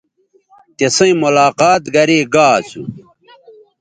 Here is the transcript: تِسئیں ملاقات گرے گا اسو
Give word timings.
تِسئیں 0.77 1.15
ملاقات 1.23 1.81
گرے 1.95 2.19
گا 2.33 2.47
اسو 2.59 2.81